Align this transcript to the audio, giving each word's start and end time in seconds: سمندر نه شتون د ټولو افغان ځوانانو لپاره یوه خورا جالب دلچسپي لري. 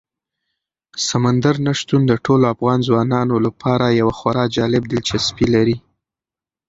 سمندر 1.07 1.55
نه 1.65 1.73
شتون 1.79 2.01
د 2.07 2.13
ټولو 2.25 2.45
افغان 2.53 2.79
ځوانانو 2.87 3.35
لپاره 3.45 3.85
یوه 3.99 4.13
خورا 4.19 4.45
جالب 4.55 4.83
دلچسپي 4.93 5.47
لري. 5.55 5.77